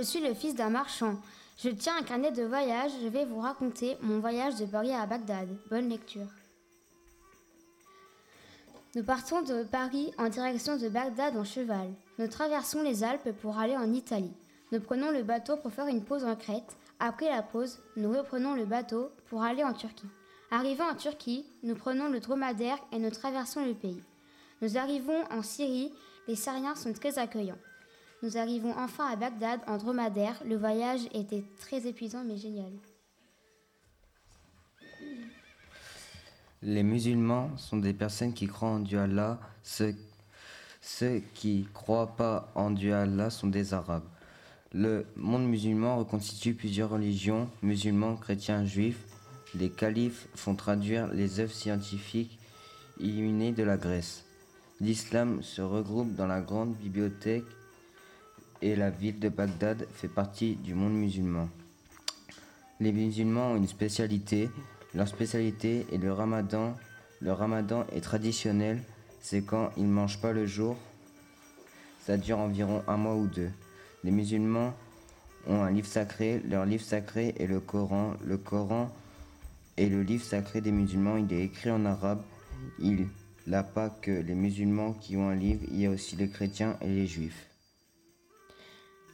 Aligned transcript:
suis 0.00 0.20
le 0.20 0.34
fils 0.34 0.54
d'un 0.54 0.70
marchand. 0.70 1.16
Je 1.58 1.68
tiens 1.68 1.96
un 1.98 2.02
carnet 2.02 2.32
de 2.32 2.44
voyage. 2.44 2.92
Je 3.02 3.08
vais 3.08 3.24
vous 3.24 3.40
raconter 3.40 3.96
mon 4.00 4.20
voyage 4.20 4.56
de 4.56 4.66
Paris 4.66 4.92
à 4.92 5.06
Bagdad. 5.06 5.48
Bonne 5.70 5.88
lecture. 5.88 6.28
Nous 8.94 9.02
partons 9.02 9.42
de 9.42 9.62
Paris 9.64 10.12
en 10.18 10.28
direction 10.28 10.76
de 10.76 10.88
Bagdad 10.88 11.36
en 11.36 11.44
cheval. 11.44 11.88
Nous 12.18 12.28
traversons 12.28 12.82
les 12.82 13.04
Alpes 13.04 13.32
pour 13.40 13.58
aller 13.58 13.76
en 13.76 13.92
Italie. 13.92 14.34
Nous 14.70 14.80
prenons 14.80 15.10
le 15.10 15.22
bateau 15.22 15.56
pour 15.56 15.72
faire 15.72 15.86
une 15.86 16.04
pause 16.04 16.24
en 16.24 16.36
Crète. 16.36 16.76
Après 16.98 17.28
la 17.28 17.42
pause, 17.42 17.78
nous 17.96 18.10
reprenons 18.10 18.54
le 18.54 18.64
bateau 18.64 19.10
pour 19.28 19.42
aller 19.42 19.64
en 19.64 19.72
Turquie. 19.72 20.08
Arrivant 20.50 20.90
en 20.90 20.94
Turquie, 20.94 21.46
nous 21.62 21.74
prenons 21.74 22.08
le 22.08 22.20
dromadaire 22.20 22.78
et 22.92 22.98
nous 22.98 23.10
traversons 23.10 23.64
le 23.64 23.74
pays. 23.74 24.02
Nous 24.60 24.76
arrivons 24.76 25.24
en 25.30 25.42
Syrie, 25.42 25.92
les 26.28 26.36
Syriens 26.36 26.74
sont 26.74 26.92
très 26.92 27.18
accueillants. 27.18 27.58
Nous 28.22 28.36
arrivons 28.36 28.72
enfin 28.78 29.08
à 29.08 29.16
Bagdad 29.16 29.60
en 29.66 29.78
dromadaire. 29.78 30.40
Le 30.46 30.56
voyage 30.56 31.00
était 31.12 31.42
très 31.58 31.88
épuisant 31.88 32.22
mais 32.24 32.36
génial. 32.36 32.70
Les 36.62 36.84
musulmans 36.84 37.50
sont 37.56 37.78
des 37.78 37.92
personnes 37.92 38.32
qui 38.32 38.46
croient 38.46 38.68
en 38.68 38.78
Dieu 38.78 39.00
Allah. 39.00 39.40
Ceux, 39.64 41.20
qui 41.34 41.66
croient 41.74 42.14
pas 42.14 42.52
en 42.54 42.70
Dieu 42.70 42.94
Allah 42.94 43.30
sont 43.30 43.48
des 43.48 43.74
Arabes. 43.74 44.06
Le 44.72 45.04
monde 45.16 45.44
musulman 45.48 45.98
reconstitue 45.98 46.54
plusieurs 46.54 46.90
religions, 46.90 47.50
musulmans, 47.62 48.14
chrétiens, 48.14 48.64
juifs. 48.64 49.04
Les 49.56 49.68
califes 49.68 50.28
font 50.36 50.54
traduire 50.54 51.08
les 51.08 51.40
œuvres 51.40 51.52
scientifiques 51.52 52.38
illuminées 53.00 53.52
de 53.52 53.64
la 53.64 53.76
Grèce. 53.76 54.24
L'islam 54.80 55.42
se 55.42 55.60
regroupe 55.60 56.14
dans 56.14 56.28
la 56.28 56.40
grande 56.40 56.74
bibliothèque 56.76 57.44
et 58.62 58.76
la 58.76 58.90
ville 58.90 59.18
de 59.18 59.28
Bagdad 59.28 59.86
fait 59.92 60.08
partie 60.08 60.54
du 60.54 60.74
monde 60.74 60.94
musulman. 60.94 61.48
Les 62.80 62.92
musulmans 62.92 63.52
ont 63.52 63.56
une 63.56 63.66
spécialité. 63.66 64.48
Leur 64.94 65.08
spécialité 65.08 65.86
est 65.92 65.98
le 65.98 66.12
ramadan. 66.12 66.74
Le 67.20 67.32
ramadan 67.32 67.84
est 67.92 68.00
traditionnel. 68.00 68.82
C'est 69.20 69.42
quand 69.42 69.70
ils 69.76 69.86
ne 69.86 69.92
mangent 69.92 70.20
pas 70.20 70.32
le 70.32 70.46
jour. 70.46 70.76
Ça 72.06 72.16
dure 72.16 72.38
environ 72.38 72.82
un 72.86 72.96
mois 72.96 73.16
ou 73.16 73.26
deux. 73.26 73.50
Les 74.04 74.10
musulmans 74.10 74.74
ont 75.46 75.62
un 75.62 75.70
livre 75.70 75.86
sacré. 75.86 76.40
Leur 76.48 76.64
livre 76.64 76.84
sacré 76.84 77.34
est 77.38 77.46
le 77.46 77.60
Coran. 77.60 78.14
Le 78.24 78.38
Coran 78.38 78.92
est 79.76 79.88
le 79.88 80.02
livre 80.02 80.24
sacré 80.24 80.60
des 80.60 80.72
musulmans. 80.72 81.16
Il 81.16 81.32
est 81.32 81.44
écrit 81.44 81.70
en 81.70 81.84
arabe. 81.84 82.22
Il 82.78 83.08
n'a 83.46 83.64
pas 83.64 83.90
que 83.90 84.12
les 84.12 84.34
musulmans 84.34 84.92
qui 84.92 85.16
ont 85.16 85.28
un 85.28 85.34
livre. 85.34 85.62
Il 85.68 85.80
y 85.80 85.86
a 85.86 85.90
aussi 85.90 86.16
les 86.16 86.28
chrétiens 86.28 86.76
et 86.80 86.88
les 86.88 87.06
juifs. 87.06 87.51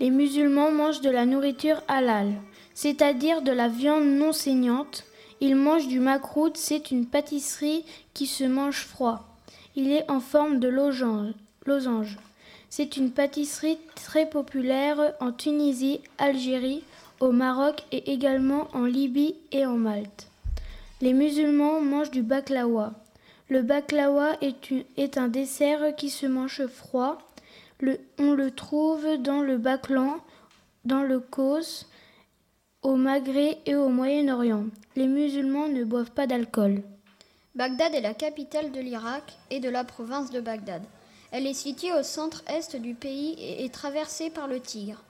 Les 0.00 0.08
musulmans 0.08 0.72
mangent 0.72 1.02
de 1.02 1.10
la 1.10 1.26
nourriture 1.26 1.82
halal, 1.86 2.32
c'est-à-dire 2.72 3.42
de 3.42 3.52
la 3.52 3.68
viande 3.68 4.06
non 4.06 4.32
saignante. 4.32 5.04
Ils 5.42 5.56
mangent 5.56 5.88
du 5.88 6.00
makroud, 6.00 6.56
c'est 6.56 6.90
une 6.90 7.04
pâtisserie 7.04 7.84
qui 8.14 8.26
se 8.26 8.44
mange 8.44 8.80
froid. 8.80 9.28
Il 9.76 9.92
est 9.92 10.10
en 10.10 10.20
forme 10.20 10.58
de 10.58 10.68
losange. 10.68 12.18
C'est 12.70 12.96
une 12.96 13.10
pâtisserie 13.10 13.78
très 13.94 14.24
populaire 14.24 15.12
en 15.20 15.32
Tunisie, 15.32 16.00
Algérie, 16.16 16.82
au 17.20 17.30
Maroc 17.30 17.84
et 17.92 18.10
également 18.10 18.68
en 18.72 18.86
Libye 18.86 19.34
et 19.52 19.66
en 19.66 19.76
Malte. 19.76 20.28
Les 21.02 21.12
musulmans 21.12 21.82
mangent 21.82 22.10
du 22.10 22.22
baklawa. 22.22 22.94
Le 23.50 23.60
baklawa 23.60 24.36
est, 24.40 25.18
un 25.18 25.28
dessert 25.28 25.94
qui 25.96 26.08
se 26.08 26.26
mange 26.26 26.66
froid 26.68 27.18
on 28.18 28.32
le 28.32 28.50
trouve 28.50 29.06
dans 29.18 29.42
le 29.42 29.58
Baklan, 29.58 30.18
dans 30.84 31.02
le 31.02 31.20
Kos, 31.20 31.86
au 32.82 32.96
Maghreb 32.96 33.58
et 33.66 33.76
au 33.76 33.88
Moyen-Orient. 33.88 34.66
Les 34.96 35.06
musulmans 35.06 35.68
ne 35.68 35.84
boivent 35.84 36.12
pas 36.12 36.26
d'alcool. 36.26 36.82
Bagdad 37.54 37.94
est 37.94 38.00
la 38.00 38.14
capitale 38.14 38.70
de 38.72 38.80
l'Irak 38.80 39.36
et 39.50 39.60
de 39.60 39.68
la 39.68 39.84
province 39.84 40.30
de 40.30 40.40
Bagdad. 40.40 40.82
Elle 41.32 41.46
est 41.46 41.54
située 41.54 41.92
au 41.92 42.02
centre-est 42.02 42.76
du 42.76 42.94
pays 42.94 43.34
et 43.38 43.64
est 43.64 43.74
traversée 43.74 44.30
par 44.30 44.46
le 44.46 44.60
Tigre. 44.60 45.02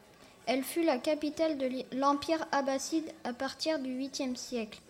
Elle 0.47 0.63
fut 0.63 0.83
la 0.83 0.99
capitale 0.99 1.59
de 1.59 1.69
l'Empire 1.93 2.45
abbasside 2.51 3.09
à 3.25 3.33
partir 3.33 3.79
du 3.79 3.91
8e 3.91 4.37
siècle. 4.37 4.81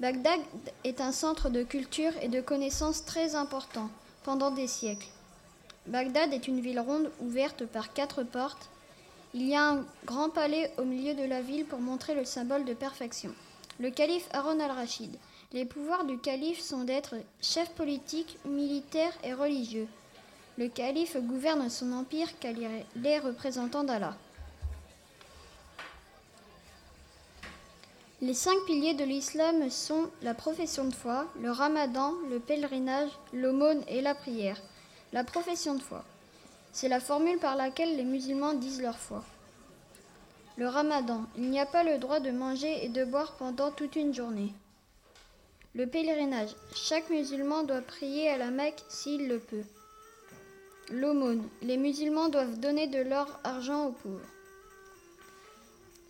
Bagdad 0.00 0.40
est 0.82 1.00
un 1.00 1.12
centre 1.12 1.48
de 1.48 1.62
culture 1.62 2.12
et 2.20 2.28
de 2.28 2.40
connaissances 2.40 3.04
très 3.04 3.36
important 3.36 3.88
pendant 4.24 4.50
des 4.50 4.66
siècles. 4.66 5.06
Bagdad 5.86 6.32
est 6.32 6.48
une 6.48 6.60
ville 6.60 6.80
ronde 6.80 7.10
ouverte 7.20 7.66
par 7.66 7.92
quatre 7.92 8.22
portes. 8.22 8.70
Il 9.34 9.46
y 9.46 9.54
a 9.54 9.68
un 9.68 9.84
grand 10.06 10.30
palais 10.30 10.72
au 10.78 10.84
milieu 10.84 11.14
de 11.14 11.24
la 11.24 11.42
ville 11.42 11.66
pour 11.66 11.80
montrer 11.80 12.14
le 12.14 12.24
symbole 12.24 12.64
de 12.64 12.72
perfection. 12.72 13.34
Le 13.80 13.90
calife 13.90 14.28
Aaron 14.32 14.60
al-Rachid. 14.60 15.14
Les 15.52 15.66
pouvoirs 15.66 16.04
du 16.04 16.18
calife 16.18 16.60
sont 16.60 16.84
d'être 16.84 17.16
chef 17.42 17.70
politique, 17.70 18.38
militaire 18.46 19.12
et 19.22 19.34
religieux. 19.34 19.86
Le 20.56 20.68
calife 20.68 21.16
gouverne 21.18 21.68
son 21.68 21.92
empire 21.92 22.28
car 22.40 22.52
il 22.52 23.06
est 23.06 23.18
représentant 23.18 23.84
d'Allah. 23.84 24.16
Les 28.22 28.34
cinq 28.34 28.56
piliers 28.66 28.94
de 28.94 29.04
l'islam 29.04 29.68
sont 29.68 30.08
la 30.22 30.32
profession 30.32 30.84
de 30.84 30.94
foi, 30.94 31.26
le 31.42 31.50
ramadan, 31.50 32.14
le 32.30 32.40
pèlerinage, 32.40 33.10
l'aumône 33.34 33.82
et 33.86 34.00
la 34.00 34.14
prière. 34.14 34.56
La 35.14 35.22
profession 35.22 35.76
de 35.76 35.80
foi. 35.80 36.04
C'est 36.72 36.88
la 36.88 36.98
formule 36.98 37.38
par 37.38 37.54
laquelle 37.54 37.96
les 37.96 38.02
musulmans 38.02 38.52
disent 38.52 38.82
leur 38.82 38.98
foi. 38.98 39.22
Le 40.56 40.66
ramadan. 40.66 41.26
Il 41.36 41.50
n'y 41.50 41.60
a 41.60 41.66
pas 41.66 41.84
le 41.84 41.98
droit 41.98 42.18
de 42.18 42.32
manger 42.32 42.84
et 42.84 42.88
de 42.88 43.04
boire 43.04 43.36
pendant 43.36 43.70
toute 43.70 43.94
une 43.94 44.12
journée. 44.12 44.52
Le 45.76 45.86
pèlerinage. 45.86 46.56
Chaque 46.74 47.10
musulman 47.10 47.62
doit 47.62 47.80
prier 47.80 48.28
à 48.28 48.38
la 48.38 48.50
Mecque 48.50 48.82
s'il 48.88 49.28
le 49.28 49.38
peut. 49.38 49.62
L'aumône. 50.90 51.48
Les 51.62 51.76
musulmans 51.76 52.28
doivent 52.28 52.58
donner 52.58 52.88
de 52.88 52.98
leur 52.98 53.38
argent 53.44 53.86
aux 53.86 53.92
pauvres. 53.92 54.18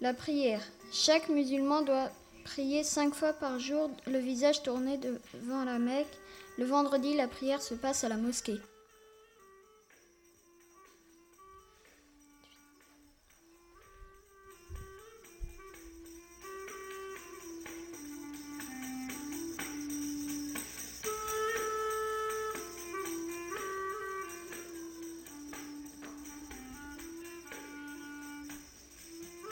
La 0.01 0.15
prière. 0.15 0.63
Chaque 0.93 1.29
musulman 1.29 1.83
doit 1.83 2.09
prier 2.45 2.83
cinq 2.83 3.13
fois 3.13 3.35
par 3.35 3.59
jour, 3.59 3.91
le 4.07 4.19
visage 4.19 4.63
tourné 4.63 4.97
devant 4.97 5.65
la 5.65 5.79
Mecque. 5.79 6.07
Le 6.57 6.65
vendredi, 6.65 7.15
la 7.15 7.29
prière 7.29 7.61
se 7.61 7.75
passe 7.75 8.03
à 8.03 8.09
la 8.09 8.17
mosquée. 8.17 8.61